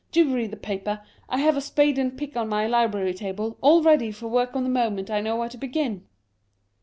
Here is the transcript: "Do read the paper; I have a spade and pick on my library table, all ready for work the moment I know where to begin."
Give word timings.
"Do 0.11 0.33
read 0.33 0.49
the 0.49 0.57
paper; 0.57 1.03
I 1.29 1.37
have 1.41 1.55
a 1.55 1.61
spade 1.61 1.99
and 1.99 2.17
pick 2.17 2.35
on 2.35 2.49
my 2.49 2.65
library 2.65 3.13
table, 3.13 3.59
all 3.61 3.83
ready 3.83 4.11
for 4.11 4.27
work 4.27 4.53
the 4.53 4.61
moment 4.61 5.11
I 5.11 5.21
know 5.21 5.35
where 5.37 5.49
to 5.49 5.59
begin." 5.59 6.07